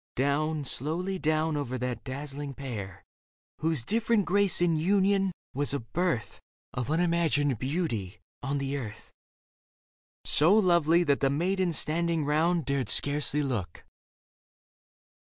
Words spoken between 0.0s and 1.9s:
Down, slowly down over